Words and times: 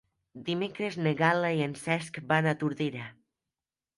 Dimecres 0.45 0.95
na 1.07 1.11
Gal·la 1.19 1.51
i 1.59 1.61
en 1.67 1.77
Cesc 1.83 2.19
van 2.31 2.51
a 2.53 2.53
Tordera. 2.63 3.05